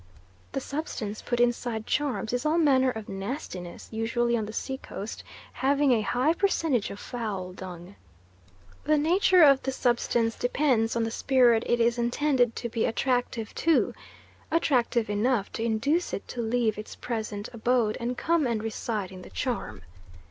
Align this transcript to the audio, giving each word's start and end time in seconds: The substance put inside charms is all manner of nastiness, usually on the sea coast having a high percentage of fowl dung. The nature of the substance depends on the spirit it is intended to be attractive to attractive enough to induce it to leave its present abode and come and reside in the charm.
The 0.53 0.59
substance 0.59 1.21
put 1.21 1.39
inside 1.39 1.85
charms 1.85 2.33
is 2.33 2.43
all 2.43 2.57
manner 2.57 2.89
of 2.89 3.07
nastiness, 3.07 3.87
usually 3.91 4.35
on 4.35 4.47
the 4.47 4.51
sea 4.51 4.79
coast 4.79 5.23
having 5.53 5.91
a 5.91 6.01
high 6.01 6.33
percentage 6.33 6.89
of 6.89 6.99
fowl 6.99 7.53
dung. 7.53 7.95
The 8.85 8.97
nature 8.97 9.43
of 9.43 9.61
the 9.61 9.71
substance 9.71 10.33
depends 10.35 10.95
on 10.95 11.03
the 11.03 11.11
spirit 11.11 11.61
it 11.67 11.79
is 11.79 11.99
intended 11.99 12.55
to 12.55 12.67
be 12.67 12.85
attractive 12.85 13.53
to 13.53 13.93
attractive 14.49 15.07
enough 15.07 15.51
to 15.51 15.63
induce 15.63 16.13
it 16.13 16.27
to 16.29 16.41
leave 16.41 16.79
its 16.79 16.95
present 16.95 17.49
abode 17.53 17.95
and 17.99 18.17
come 18.17 18.47
and 18.47 18.63
reside 18.63 19.11
in 19.11 19.21
the 19.21 19.29
charm. 19.29 19.83